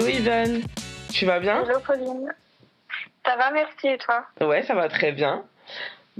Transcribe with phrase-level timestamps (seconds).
[0.00, 0.62] Hello Yvonne,
[1.12, 2.32] tu vas bien Hello Pauline.
[3.22, 5.44] Ça va, merci et toi Ouais, ça va très bien.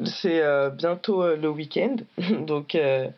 [0.04, 1.96] C'est euh, bientôt euh, le week-end,
[2.40, 3.08] donc euh,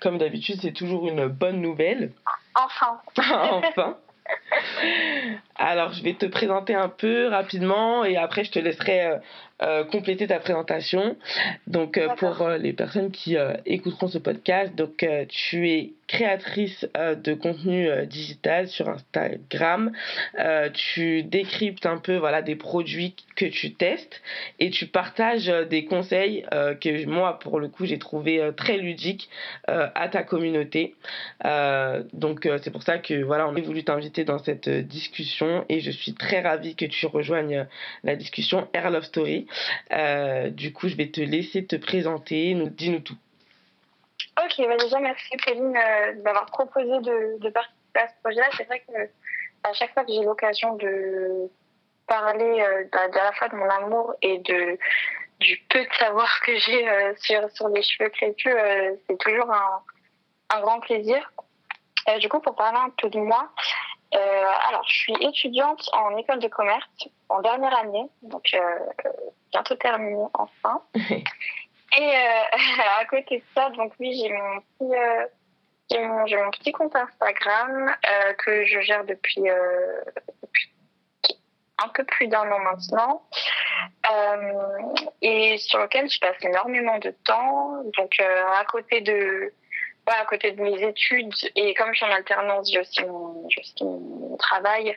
[0.00, 2.10] comme d'habitude, c'est toujours une bonne nouvelle.
[2.56, 3.00] Enfin.
[3.18, 3.98] enfin.
[5.54, 9.18] Alors, je vais te présenter un peu rapidement et après, je te laisserai
[9.62, 11.16] euh, compléter ta présentation.
[11.66, 17.34] Donc, euh, pour euh, les personnes qui écouteront ce podcast, donc tu es créatrice de
[17.34, 19.92] contenu digital sur Instagram.
[20.74, 24.20] tu décryptes un peu voilà des produits que tu testes
[24.58, 26.44] et tu partages des conseils
[26.80, 29.28] que moi, pour le coup, j'ai trouvé très ludiques
[29.68, 30.96] à ta communauté.
[32.12, 35.90] donc, c'est pour ça que voilà, on a voulu t'inviter dans cette discussion et je
[35.90, 37.66] suis très ravie que tu rejoignes
[38.02, 39.46] la discussion Air Love Story.
[39.92, 42.54] Euh, du coup, je vais te laisser te présenter.
[42.54, 43.16] Nous, dis-nous tout.
[44.38, 48.46] Ok, bah déjà, merci Pauline euh, d'avoir proposé de, participer à ce projet-là.
[48.56, 49.08] C'est vrai que
[49.64, 51.50] à chaque fois que j'ai l'occasion de
[52.06, 54.78] parler euh, à la fois de mon amour et de
[55.40, 58.54] du peu de savoir que j'ai sur, sur les cheveux crépus,
[59.08, 59.82] c'est toujours un,
[60.50, 61.32] un, grand plaisir.
[62.18, 63.50] du coup, pour parler un peu de moi,
[64.12, 68.78] alors je suis étudiante en école de commerce en dernière année, donc euh,
[69.52, 70.82] bientôt terminée enfin.
[71.98, 72.42] Et euh,
[73.00, 77.94] à côté de ça, donc oui, j'ai mon petit, euh, mon, mon, petit compte Instagram
[78.38, 79.48] que je gère depuis,
[81.82, 83.22] un peu plus d'un an maintenant,
[85.20, 87.82] et sur lequel je passe énormément de temps.
[87.96, 89.52] Donc à côté de
[90.06, 93.84] à côté de mes études et comme je suis en alternance, j'ai aussi mon, aussi
[93.84, 94.96] mon travail.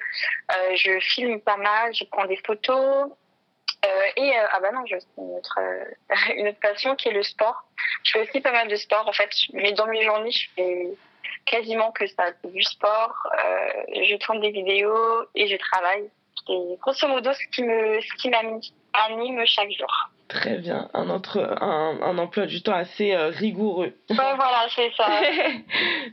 [0.51, 3.11] Euh, je filme pas mal, je prends des photos.
[3.85, 5.59] Euh, et euh, ah bah non, j'ai aussi une autre,
[6.35, 7.63] une autre passion qui est le sport.
[8.03, 10.87] Je fais aussi pas mal de sport en fait, mais dans mes journées, je fais
[11.45, 13.13] quasiment que ça, du sport.
[13.89, 16.09] je tourne des vidéos et je travaille.
[16.49, 20.09] Et grosso modo, ce qui me, ce qui m'anime chaque jour.
[20.33, 23.93] Très bien, un, entre, un, un emploi du temps assez euh, rigoureux.
[24.09, 25.07] Ouais, voilà, c'est ça.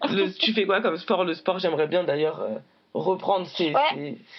[0.39, 1.25] tu fais quoi comme sport?
[1.25, 2.59] Le sport, j'aimerais bien d'ailleurs euh,
[2.93, 3.47] reprendre.
[3.47, 3.73] C'est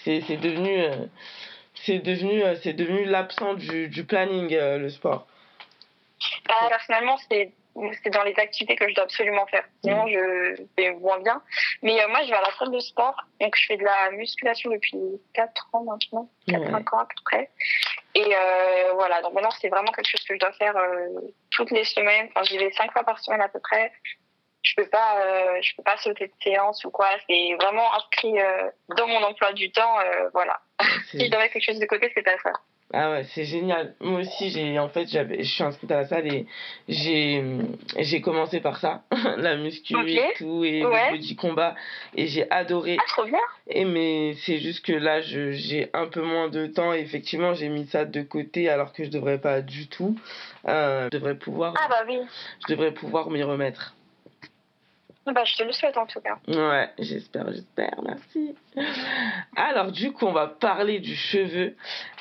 [0.04, 1.06] c'est devenu, euh,
[1.84, 5.26] c'est devenu, c'est devenu l'absent du, du planning, le sport.
[6.46, 7.52] Bah, personnellement, c'est
[8.02, 9.64] c'est dans les activités que je dois absolument faire.
[9.82, 11.42] Sinon, je vais moins bien.
[11.82, 13.16] Mais euh, moi, je vais à la salle de sport.
[13.40, 14.98] Donc, je fais de la musculation depuis
[15.34, 16.28] 4 ans maintenant.
[16.48, 17.50] 4-5 ans à peu près.
[18.14, 19.22] Et euh, voilà.
[19.22, 21.08] Donc, maintenant, c'est vraiment quelque chose que je dois faire euh,
[21.50, 22.28] toutes les semaines.
[22.34, 23.92] Enfin, j'y vais 5 fois par semaine à peu près.
[24.62, 27.08] Je peux pas, euh, je peux pas sauter de séance ou quoi.
[27.28, 29.96] C'est vraiment inscrit euh, dans mon emploi du temps.
[30.32, 30.60] voilà.
[31.10, 32.52] si je mettre quelque chose de côté, c'est pas ça.
[32.94, 33.94] Ah ouais, c'est génial.
[34.00, 36.46] Moi aussi, j'ai en fait, j'avais, je suis inscrite à la salle et
[36.88, 37.42] j'ai,
[37.98, 39.02] j'ai commencé par ça,
[39.38, 41.74] la muscu et tout et le petit combat
[42.14, 42.98] et j'ai adoré.
[43.00, 43.38] Ah, trop bien.
[43.68, 46.92] Et mais c'est juste que là, je, j'ai un peu moins de temps.
[46.92, 50.14] Et effectivement, j'ai mis ça de côté alors que je devrais pas du tout.
[50.68, 51.74] Euh, je devrais pouvoir.
[51.82, 52.18] Ah bah oui.
[52.68, 53.94] Je devrais pouvoir m'y remettre.
[55.24, 56.36] Bah, je te le souhaite en tout cas.
[56.48, 58.56] Ouais, j'espère, j'espère, merci.
[59.56, 61.76] Alors, du coup, on va parler du cheveu.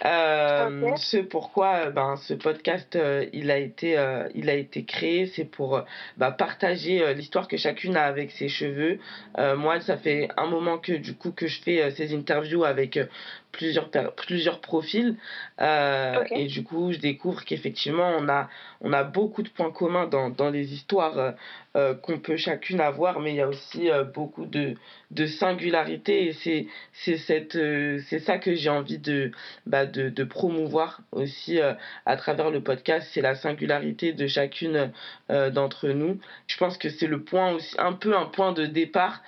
[0.05, 4.83] Euh, Ce pourquoi euh, ben, ce podcast euh, il, a été, euh, il a été
[4.83, 5.83] créé, c'est pour
[6.17, 8.99] bah, partager l'histoire que chacune a avec ses cheveux.
[9.37, 12.99] moi, ça fait un moment que du coup que je fais ces interviews avec
[13.51, 15.15] plusieurs, plusieurs profils.
[15.59, 18.49] Euh, et du coup, je découvre qu'effectivement, on a,
[18.81, 21.31] on a beaucoup de points communs dans, dans les histoires euh,
[21.75, 24.75] euh, qu'on peut chacune avoir, mais il y a aussi beaucoup de,
[25.11, 26.27] de singularités.
[26.27, 27.57] Et c'est, c'est, cette,
[28.09, 29.31] c'est ça que j'ai envie de,
[29.65, 31.59] bah, de, de promouvoir aussi
[32.05, 33.09] à travers le podcast.
[33.13, 34.91] C'est la singularité de chacune
[35.29, 36.19] d'entre nous.
[36.47, 39.21] Je pense que c'est le point aussi, un peu un point de départ.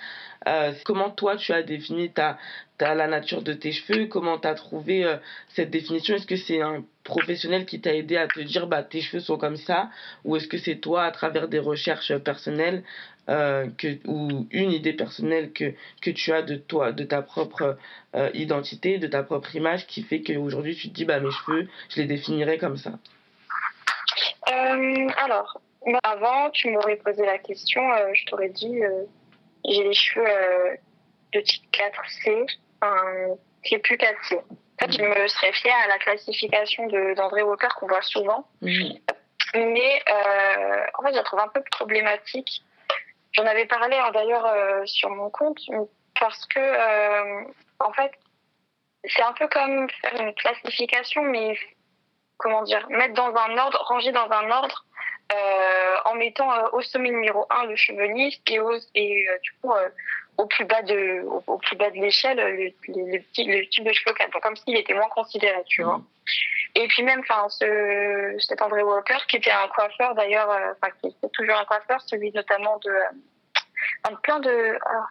[0.84, 2.38] comment toi tu as défini ta,
[2.78, 5.16] ta, la nature de tes cheveux, comment tu as trouvé euh,
[5.48, 6.16] cette définition?
[6.16, 9.36] Est-ce que c'est un professionnel qui t'a aidé à te dire bah tes cheveux sont
[9.36, 9.90] comme ça?
[10.24, 12.82] Ou est-ce que c'est toi à travers des recherches personnelles
[13.28, 15.72] euh, que, ou une idée personnelle que,
[16.02, 17.78] que tu as de toi, de ta propre
[18.14, 21.68] euh, identité, de ta propre image qui fait qu'aujourd'hui tu te dis bah mes cheveux,
[21.90, 22.92] je les définirais comme ça?
[24.46, 25.60] Alors,
[26.02, 27.82] avant tu m'aurais posé la question,
[28.12, 28.80] je t'aurais dit
[29.66, 30.78] j'ai les cheveux
[31.32, 32.46] de type 4C
[33.62, 34.36] qui est plus cassé.
[34.36, 36.86] En fait, je me serais fiée à la classification
[37.16, 38.46] d'André Walker qu'on voit souvent.
[39.54, 42.62] Mais euh, en fait, je la trouve un peu problématique.
[43.32, 45.60] J'en avais parlé hein, d'ailleurs euh, sur mon compte
[46.18, 47.44] parce que, euh,
[47.80, 48.12] en fait,
[49.04, 51.56] c'est un peu comme faire une classification, mais
[52.36, 54.84] comment dire, mettre dans un ordre, ranger dans un ordre,
[56.04, 58.60] en mettant au sommet numéro 1 le cheveu lisse et,
[58.94, 59.72] et du coup
[60.36, 63.92] au plus bas de, au, plus bas de l'échelle, le, le, petit, le type de
[63.92, 64.32] cheveux 4.
[64.32, 66.00] Donc, comme s'il était moins considéré, tu vois.
[66.74, 70.92] Et puis même, enfin, ce, cet André Walker, qui était un coiffeur d'ailleurs, euh, enfin,
[71.00, 72.92] qui était toujours un coiffeur, celui notamment de,
[74.10, 75.06] un plein de, ah,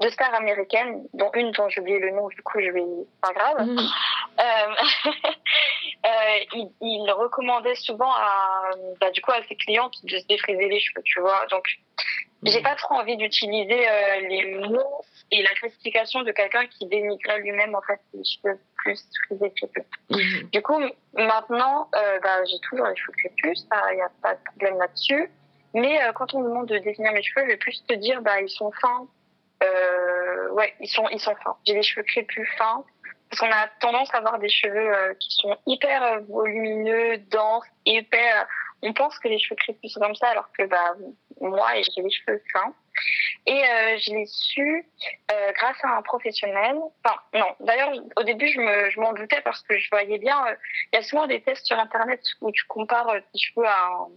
[0.00, 2.84] de stars américaines, dont une dont j'ai oublié le nom, du coup, je vais,
[3.20, 3.66] pas grave.
[3.66, 3.78] Mhm.
[3.78, 4.42] Euh,
[6.06, 8.70] euh, il, il, recommandait souvent à,
[9.00, 11.46] bah, du coup, à ses clientes de se défriser les cheveux, tu vois.
[11.50, 11.64] Donc,
[12.44, 17.40] j'ai pas trop envie d'utiliser euh, les mots et la classification de quelqu'un qui dénigrait
[17.40, 19.84] lui-même, en fait, les cheveux plus frisés crépus.
[20.10, 20.50] Mhm.
[20.50, 20.80] Du coup,
[21.14, 25.30] maintenant, euh, bah, j'ai toujours les cheveux crépus, il n'y a pas de problème là-dessus.
[25.74, 28.42] Mais quand on me demande de définir mes cheveux, je vais plus te dire, bah,
[28.42, 29.08] ils sont fins,
[29.62, 31.56] euh, ouais, ils sont, ils sont fins.
[31.66, 32.84] J'ai des cheveux crépus fins.
[33.30, 37.64] Parce qu'on a tendance à avoir des cheveux euh, qui sont hyper euh, volumineux, denses,
[37.86, 38.46] hyper.
[38.82, 40.94] On pense que les cheveux crépus sont comme ça, alors que bah
[41.42, 42.74] moi j'ai des cheveux fins.
[43.46, 44.86] Et euh, je l'ai su
[45.32, 46.76] euh, grâce à un professionnel.
[47.02, 47.56] Enfin, non.
[47.60, 50.36] D'ailleurs, au début, je me, je m'en doutais parce que je voyais bien.
[50.92, 54.08] Il y a souvent des tests sur Internet où tu compares tes cheveux à un,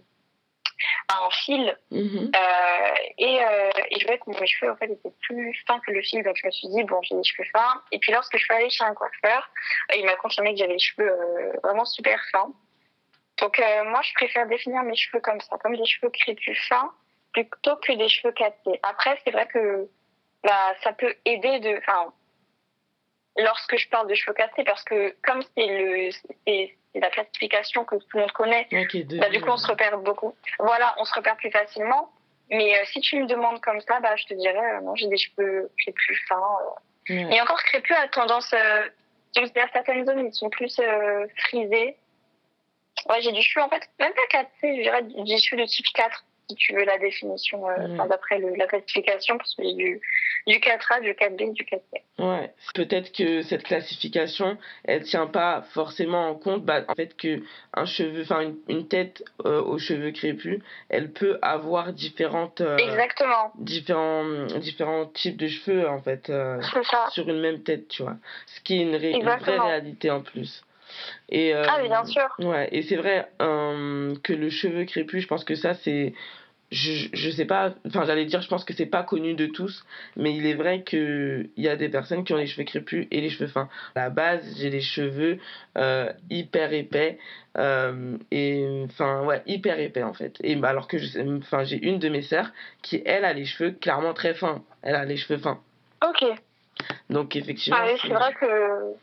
[1.08, 1.76] un fil.
[1.90, 2.30] Mhm.
[2.34, 5.92] Euh, et, euh, et, je voyais que mes cheveux en fait étaient plus fins que
[5.92, 7.82] le fil, donc je me suis dit bon j'ai des cheveux fins.
[7.92, 9.50] Et puis lorsque je suis allée chez un coiffeur,
[9.94, 12.52] il m'a confirmé que j'avais les cheveux euh, vraiment super fins.
[13.38, 16.92] Donc euh, moi je préfère définir mes cheveux comme ça, comme des cheveux crépus fins
[17.44, 18.80] plutôt que des cheveux cassés.
[18.82, 19.88] Après c'est vrai que
[20.42, 22.12] bah, ça peut aider de, enfin
[23.38, 26.10] lorsque je parle de cheveux cassés parce que comme c'est le
[26.46, 30.34] c'est la classification que tout le monde connaît, bah, du coup on se repère beaucoup.
[30.58, 32.10] Voilà, on se repère plus facilement.
[32.50, 35.08] Mais euh, si tu me demandes comme ça, bah, je te dirais, euh, non, j'ai
[35.08, 36.40] des cheveux plus fins.
[37.10, 37.14] Euh.
[37.30, 40.80] Et encore, crépus a tendance, veux dire, certaines zones, ils sont plus
[41.36, 41.96] frisés.
[43.08, 45.86] Ouais, j'ai du cheveu, en fait, même pas 4C, je dirais des cheveux de type
[45.94, 50.00] 4 si tu veux la définition euh, d'après la classification, parce que j'ai du,
[50.46, 52.02] du 4A, du 4B, du 4C.
[52.18, 57.42] Ouais, peut-être que cette classification, elle tient pas forcément en compte, bah, en fait, que
[57.74, 62.76] un cheveu, enfin une, une, tête euh, aux cheveux crépus, elle peut avoir différentes, euh,
[62.76, 63.52] Exactement.
[63.56, 66.32] différents, différents types de cheveux en fait,
[67.10, 68.16] sur une même tête, tu vois.
[68.46, 70.65] Ce qui est une, une vraie réalité en plus.
[71.28, 72.28] Et, euh, ah, bien sûr.
[72.38, 76.14] Ouais, et c'est vrai euh, que le cheveu crépus, je pense que ça, c'est.
[76.72, 79.84] Je, je sais pas, enfin j'allais dire, je pense que c'est pas connu de tous,
[80.16, 83.20] mais il est vrai qu'il y a des personnes qui ont les cheveux crépus et
[83.20, 83.68] les cheveux fins.
[83.94, 85.38] À la base, j'ai les cheveux
[85.78, 87.18] euh, hyper épais,
[87.56, 90.38] et enfin ouais, hyper épais en fait.
[90.42, 90.96] Et bah, alors que
[91.38, 92.50] enfin j'ai une de mes sœurs
[92.82, 94.64] qui, elle, a les cheveux clairement très fins.
[94.82, 95.60] Elle a les cheveux fins.
[96.04, 96.24] Ok.
[97.10, 97.78] Donc effectivement.
[97.80, 98.96] Ah c'est vrai que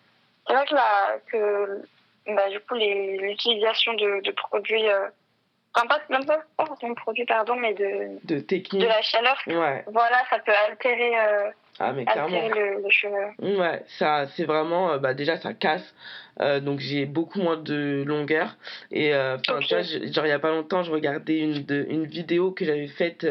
[0.48, 1.82] c'est vrai que, la, que
[2.28, 5.08] bah, du coup, l'utilisation de, de, produits, euh,
[5.76, 8.82] enfin, pas, même pas, forcément produits, pardon, mais de, de, technique.
[8.82, 9.84] de la chaleur, ouais.
[9.88, 11.50] voilà, ça peut altérer, euh,
[11.80, 13.58] ah, mais altérer le, le, cheveu.
[13.58, 15.94] Ouais, ça, c'est vraiment, euh, bah, déjà, ça casse.
[16.40, 18.58] Euh, donc j'ai beaucoup moins de longueur
[18.90, 21.86] et euh, enfin tu vois genre il y a pas longtemps je regardais une de,
[21.88, 23.28] une vidéo que j'avais faite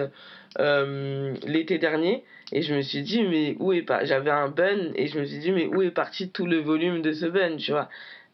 [0.59, 4.93] euh, l'été dernier et je me suis dit mais où est pas j'avais un bun
[4.95, 7.57] et je me suis dit mais où est parti tout le volume de ce bun
[7.57, 7.89] tu vois?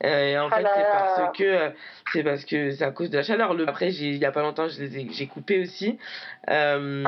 [0.05, 1.71] Et en fait, c'est parce que euh,
[2.12, 3.55] c'est parce que c'est à cause de la chaleur.
[3.55, 5.99] Le, après, il y a pas longtemps, j'ai coupé aussi.
[6.49, 7.05] Euh,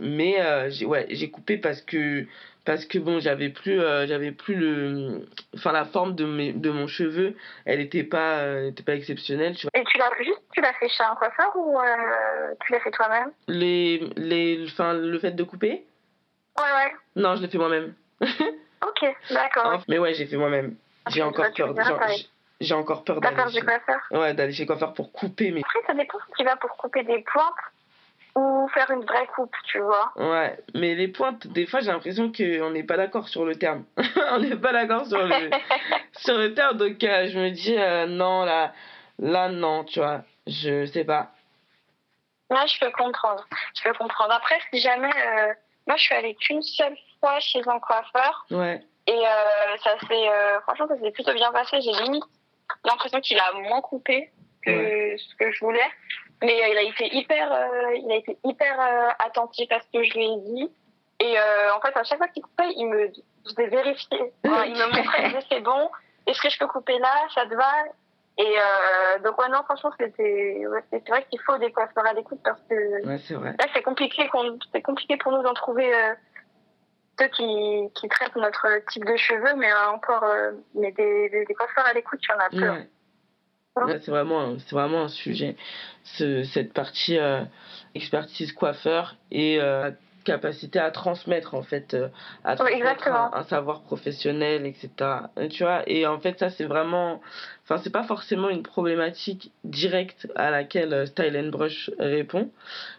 [0.00, 2.26] Mais euh, j'ai, ouais, j'ai coupé parce que
[2.64, 6.86] parce que bon, j'avais plus j'avais plus le, enfin la forme de mes de mon
[6.86, 7.34] cheveu,
[7.64, 9.56] elle était pas était pas exceptionnelle.
[9.56, 9.80] Tu vois.
[9.80, 11.76] Et tu l'as juste tu l'as fait chez un coiffeur ou
[12.64, 13.32] tu l'as fait toi-même?
[13.48, 15.84] Les les, enfin le fait de couper?
[16.56, 16.92] Ouais ouais.
[17.16, 17.94] Non, je l'ai fait moi-même.
[18.20, 19.82] ok, d'accord.
[19.88, 20.76] Mais ouais, j'ai fait moi-même.
[21.10, 21.74] J'ai encore, peur.
[22.60, 23.60] J'ai encore peur d'aller chez...
[23.60, 25.50] coiffeur Ouais, d'aller chez coiffeur pour couper.
[25.50, 25.60] Mais...
[25.60, 27.54] Après, ça dépend si tu vas pour couper des pointes
[28.34, 30.12] ou faire une vraie coupe, tu vois.
[30.16, 33.84] Ouais, mais les pointes, des fois, j'ai l'impression qu'on n'est pas d'accord sur le terme.
[34.32, 35.50] on n'est pas d'accord sur le,
[36.12, 38.72] sur le terme, donc euh, je me dis, euh, non, là,
[39.18, 41.32] là, non, tu vois, je sais pas.
[42.50, 43.46] Là, je peux comprendre.
[43.74, 44.32] Je peux comprendre.
[44.32, 45.10] Après, si jamais.
[45.10, 45.52] Euh,
[45.86, 48.46] moi, je suis allée qu'une seule fois chez un coiffeur.
[48.50, 48.82] Ouais.
[49.06, 51.80] Et euh, ça s'est, euh, franchement, ça s'est plutôt bien passé.
[51.80, 52.24] J'ai limite
[52.84, 54.30] l'impression qu'il a moins coupé
[54.62, 55.90] que ce que je voulais.
[56.42, 58.78] Mais il a été hyper, euh, il a été hyper
[59.18, 60.70] attentif à ce que je lui ai dit.
[61.20, 61.34] Et
[61.74, 63.10] en fait, à chaque fois qu'il coupait, il me
[63.44, 64.32] faisait vérifier.
[64.44, 65.90] il me montrait, c'est bon.
[66.26, 67.26] Est-ce que je peux couper là?
[67.34, 67.72] Ça te va?
[68.40, 68.54] Et
[69.24, 73.04] donc ouais non franchement c'était c'est vrai qu'il faut des coiffeurs à l'écoute parce que
[73.04, 73.56] ouais, vrai.
[73.58, 74.30] là c'est compliqué
[74.72, 75.92] c'est compliqué pour nous d'en trouver
[77.26, 81.86] qui, qui traitent notre type de cheveux, mais euh, encore euh, mais des, des, coiffeurs
[81.86, 82.72] à l'écoute, il y en a.
[82.72, 82.86] Hein
[84.00, 85.56] c'est vraiment, c'est vraiment un sujet,
[86.02, 87.44] ce, cette partie euh,
[87.94, 89.60] expertise coiffeur et
[90.28, 92.08] capacité à transmettre en fait euh,
[92.44, 94.88] à transmettre un, savoir professionnel etc
[95.50, 97.20] tu vois et en fait ça c'est vraiment
[97.64, 102.50] enfin c'est pas forcément une problématique directe à laquelle euh, Style and Brush répond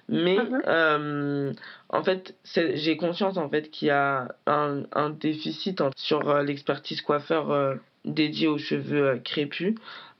[0.07, 0.61] mais mhm.
[0.67, 1.53] euh,
[1.89, 7.77] en fait j'ai conscience en fait qu'il y a un, un déficit sur l'expertise coiffeur
[8.05, 9.75] dédiée aux cheveux crépus.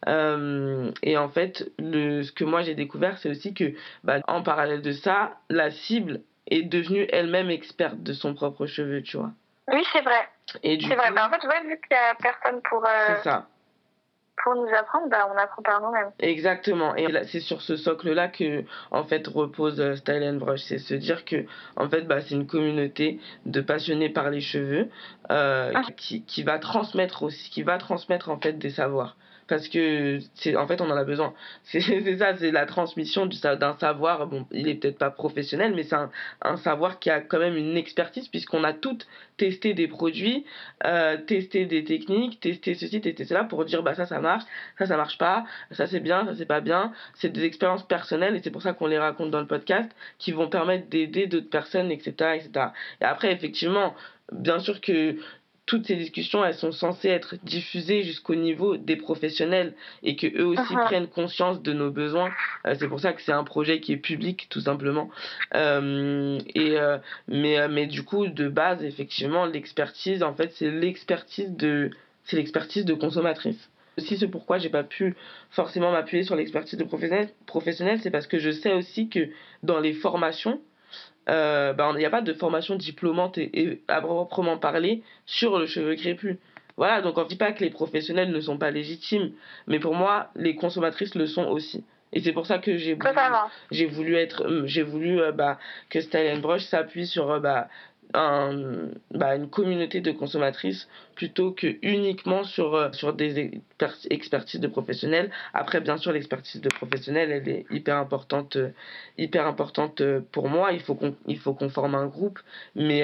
[0.07, 3.73] Euh, et en fait, le, ce que moi j'ai découvert, c'est aussi que,
[4.03, 9.01] bah, en parallèle de ça, la cible est devenue elle-même experte de son propre cheveu,
[9.01, 9.31] tu vois.
[9.71, 10.27] Oui, c'est vrai.
[10.47, 11.11] C'est vrai.
[11.11, 12.83] Bah, en fait, ouais, vu qu'il n'y a personne pour.
[12.85, 13.47] Euh, ça.
[14.43, 16.11] Pour nous apprendre, bah, on apprend par nous-mêmes.
[16.19, 16.95] Exactement.
[16.95, 20.61] Et c'est sur ce socle-là que, en fait, repose euh, Style and Brush.
[20.61, 24.89] C'est se dire que, en fait, bah, c'est une communauté de passionnés par les cheveux
[25.29, 25.81] euh, ah.
[25.97, 29.17] qui, qui va transmettre aussi, qui va transmettre, en fait, des savoirs
[29.49, 31.33] parce que c'est en fait on en a besoin.
[31.63, 31.81] C'est
[32.17, 35.95] ça c'est la transmission d'un savoir bon il est peut-être pas professionnel mais c'est
[36.41, 40.45] un, savoir qui a quand même une expertise puisqu'on a toutes testé des produits
[40.85, 44.43] euh, testé des techniques testé ceci testé cela pour dire bah ça ça marche
[44.77, 46.93] ça ça marche pas ça c'est bien ça c'est pas bien.
[47.15, 50.31] C'est des expériences personnelles et c'est pour ça qu'on les raconte dans le podcast qui
[50.31, 52.67] vont permettre d'aider d'autres personnes etc etc
[53.01, 53.95] et après effectivement
[54.31, 55.15] bien sûr que
[55.69, 60.47] toutes ces discussions, elles sont censées être diffusées jusqu'au niveau des professionnels et que eux
[60.47, 60.85] aussi uh-huh.
[60.85, 62.31] prennent conscience de nos besoins.
[62.65, 65.11] Euh, c'est pour ça que c'est un projet qui est public, tout simplement.
[65.53, 66.97] Euh, et euh,
[67.27, 71.91] mais mais du coup, de base, effectivement, l'expertise, en fait, c'est l'expertise de
[72.23, 73.69] c'est l'expertise de consommatrice.
[73.99, 75.15] Aussi, ce pourquoi j'ai pas pu
[75.51, 79.29] forcément m'appuyer sur l'expertise de professionnel, professionnel c'est parce que je sais aussi que
[79.61, 80.61] dans les formations,
[81.29, 85.65] euh, bah, il n'y a pas de formation diplômante et, à proprement parler sur le
[85.65, 86.37] cheveu crépus.
[86.77, 89.31] Voilà, donc on ne dit pas que les professionnels ne sont pas légitimes,
[89.67, 91.83] mais pour moi, les consommatrices le sont aussi.
[92.13, 93.09] Et c'est pour ça que j'ai voulu,
[93.69, 95.59] j'ai voulu être, euh, j'ai voulu euh, bah,
[95.89, 97.67] que Style Brush s'appuie sur bah,
[98.13, 103.61] bah, une communauté de consommatrices plutôt que uniquement sur, euh, sur des
[104.09, 105.31] expertises de professionnels.
[105.53, 108.71] Après, bien sûr, l'expertise de professionnels, elle est hyper importante, euh,
[109.17, 110.71] hyper importante euh, pour moi.
[110.71, 112.39] Il faut qu'on, forme un groupe.
[112.75, 113.03] Mais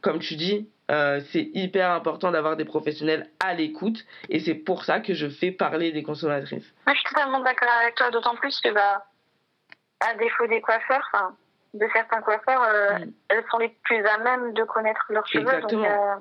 [0.00, 4.04] comme tu dis, c'est hyper important d'avoir des professionnels à l'écoute.
[4.28, 6.74] Et c'est pour ça que je fais parler des consommatrices.
[6.86, 9.04] Je suis totalement d'accord avec toi, d'autant plus que, bah,
[10.00, 11.08] à défaut des coiffeurs,
[11.78, 13.12] de certains coiffeurs, euh, mm.
[13.28, 15.44] elles sont les plus à même de connaître leurs cheveux.
[15.44, 15.84] Exactement.
[15.84, 16.16] Euh,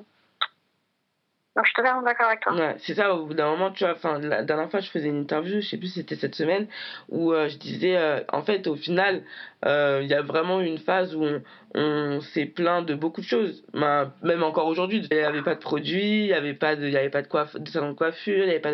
[1.55, 2.53] donc, je suis totalement d'accord avec toi.
[2.53, 5.07] Ouais, c'est ça, au bout d'un moment, tu vois, enfin, la dernière fois, je faisais
[5.07, 6.67] une interview, je sais plus si c'était cette semaine,
[7.07, 7.97] où euh, je disais,
[8.33, 9.23] en fait, au final,
[9.63, 11.41] il y a vraiment une phase où on,
[11.75, 13.63] on s'est plaint de beaucoup de choses.
[13.73, 16.89] Ben, même encore aujourd'hui, il n'y avait pas de produits, il n'y avait pas de,
[16.89, 18.71] y avait pas de, salon de coiffure, il y avait pas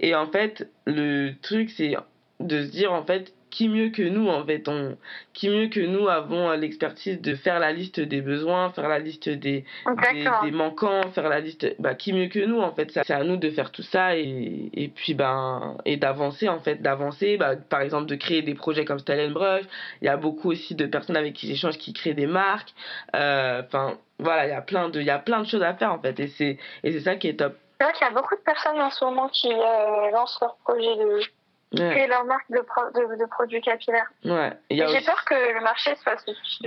[0.00, 1.94] Et en fait, le truc, c'est
[2.40, 4.96] de se dire, en fait, qui mieux que nous en fait on
[5.32, 9.28] qui mieux que nous avons l'expertise de faire la liste des besoins faire la liste
[9.28, 9.64] des
[10.42, 13.36] des, manquants faire la liste bah qui mieux que nous en fait c'est à nous
[13.36, 17.80] de faire tout ça et, et puis ben et d'avancer en fait d'avancer bah, par
[17.80, 19.64] exemple de créer des projets comme Style Brush
[20.02, 22.74] il y a beaucoup aussi de personnes avec qui j'échange qui créent des marques.
[23.14, 25.74] Euh, enfin voilà il y a plein de il y a plein de choses à
[25.74, 27.56] faire en fait et c'est et c'est ça qui est top.
[27.78, 30.56] C'est vrai qu'il y a beaucoup de personnes en ce moment qui euh, lancent leur
[30.64, 31.20] projet de
[31.74, 34.10] créer leur marque de, de, produits capillaires.
[34.24, 34.52] Ouais.
[34.70, 36.16] J'ai peur que le marché soit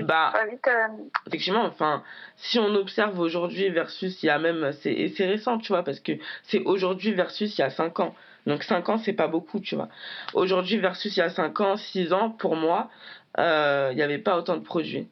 [0.02, 0.68] bah, vite.
[0.68, 0.88] Euh,
[1.28, 2.04] effectivement, enfin,
[2.36, 4.72] si on observe aujourd'hui versus il y a même.
[4.74, 8.16] C'est récent, tu vois, parce que c'est aujourd'hui versus il y a 5 ans.
[8.46, 9.90] Donc 5 ans, c'est pas beaucoup, tu vois.
[10.34, 12.90] Aujourd'hui versus il y a 5 ans, 6 ans, pour moi,
[13.40, 15.08] euh, il n'y avait pas autant de produits.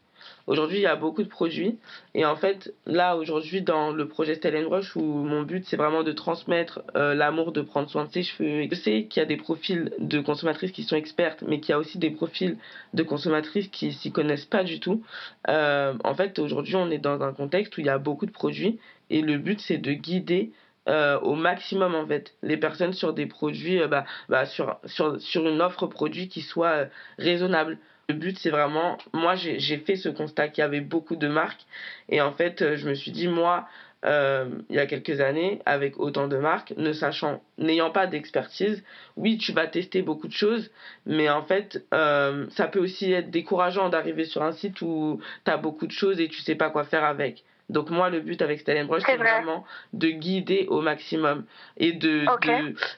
[0.47, 1.79] Aujourd'hui, il y a beaucoup de produits.
[2.13, 6.03] Et en fait, là, aujourd'hui, dans le projet Style Brush, où mon but, c'est vraiment
[6.03, 8.67] de transmettre euh, l'amour de prendre soin de ses cheveux.
[8.69, 11.73] je sais qu'il y a des profils de consommatrices qui sont expertes, mais qu'il y
[11.73, 12.57] a aussi des profils
[12.93, 15.03] de consommatrices qui s'y connaissent pas du tout.
[15.49, 18.31] Euh, en fait, aujourd'hui, on est dans un contexte où il y a beaucoup de
[18.31, 18.79] produits.
[19.09, 20.51] Et le but, c'est de guider
[20.87, 25.47] euh, au maximum en fait les personnes sur des produits bah, bah, sur, sur, sur
[25.47, 26.85] une offre produit qui soit
[27.17, 31.27] raisonnable le but, c'est vraiment, moi, j'ai fait ce constat qu'il y avait beaucoup de
[31.27, 31.65] marques.
[32.09, 33.67] Et en fait, euh, je me suis dit, moi,
[34.05, 38.83] euh, il y a quelques années, avec autant de marques, ne sachant, n'ayant pas d'expertise,
[39.17, 40.69] oui, tu vas tester beaucoup de choses,
[41.05, 45.51] mais en fait, euh, ça peut aussi être décourageant d'arriver sur un site où tu
[45.51, 47.43] as beaucoup de choses et tu sais pas quoi faire avec.
[47.69, 51.45] Donc moi, le but avec Stellenbosch, c'est vraiment de guider au maximum
[51.77, 52.25] et de,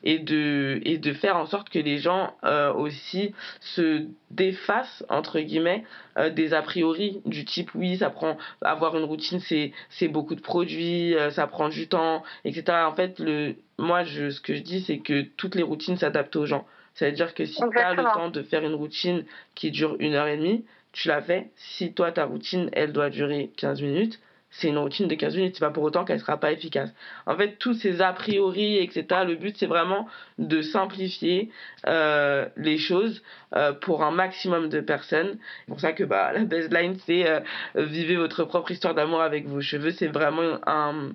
[0.03, 5.39] et de et de faire en sorte que les gens euh, aussi se défassent entre
[5.39, 5.85] guillemets
[6.17, 10.35] euh, des a priori du type oui, ça prend avoir une routine, c'est c'est beaucoup
[10.35, 12.79] de produits, euh, ça prend du temps, etc.
[12.85, 16.35] En fait, le moi, je, ce que je dis, c'est que toutes les routines s'adaptent
[16.35, 16.65] aux gens.
[16.95, 20.27] C'est-à-dire que si tu as le temps de faire une routine qui dure une heure
[20.27, 21.51] et demie, tu l'as fait.
[21.55, 24.19] Si toi, ta routine, elle doit durer 15 minutes,
[24.49, 26.89] c'est une routine de 15 minutes, c'est pas pour autant qu'elle sera pas efficace.
[27.25, 30.07] En fait, tous ces a priori, etc., le but, c'est vraiment
[30.39, 31.51] de simplifier
[31.85, 33.21] euh, les choses
[33.55, 35.37] euh, pour un maximum de personnes.
[35.59, 37.41] C'est pour ça que bah, la baseline, c'est euh,
[37.75, 39.91] vivez votre propre histoire d'amour avec vos cheveux.
[39.91, 41.11] C'est vraiment, un,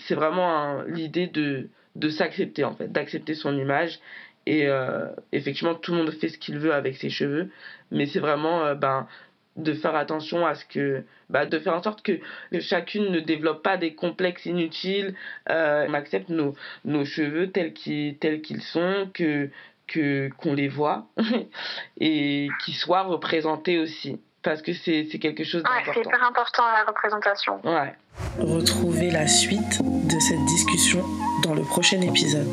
[0.00, 4.00] c'est vraiment l'idée de, de s'accepter, en fait, d'accepter son image.
[4.44, 4.66] Et
[5.30, 7.48] effectivement, tout le monde fait ce qu'il veut avec ses cheveux,
[7.92, 9.06] mais c'est vraiment ben,
[9.56, 12.20] de faire attention à ce que bah, de faire en sorte que,
[12.60, 15.14] chacune ne développe pas des complexes inutiles
[15.50, 16.54] euh, on accepte nos,
[16.84, 19.50] nos cheveux tels qu'ils tels qu'ils sont que
[19.86, 21.06] que qu'on les voit
[22.00, 25.90] et qu'ils soient représentés aussi parce que c'est quelque chose d'important.
[25.90, 27.60] Ouais, c'est hyper important la représentation.
[27.64, 27.94] Ouais.
[28.40, 31.04] Retrouvez la suite de cette discussion
[31.44, 32.52] dans le prochain épisode.